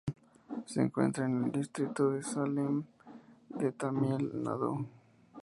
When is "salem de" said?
2.23-3.71